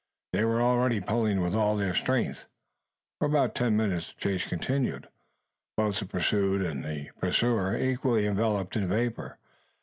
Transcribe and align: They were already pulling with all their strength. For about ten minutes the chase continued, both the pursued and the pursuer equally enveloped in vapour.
They 0.33 0.43
were 0.45 0.63
already 0.63 0.99
pulling 0.99 1.41
with 1.41 1.53
all 1.53 1.77
their 1.77 1.93
strength. 1.93 2.47
For 3.19 3.27
about 3.27 3.53
ten 3.53 3.77
minutes 3.77 4.07
the 4.07 4.19
chase 4.19 4.43
continued, 4.43 5.07
both 5.77 5.99
the 5.99 6.07
pursued 6.07 6.63
and 6.63 6.83
the 6.83 7.11
pursuer 7.19 7.77
equally 7.77 8.25
enveloped 8.25 8.75
in 8.75 8.87
vapour. 8.87 9.37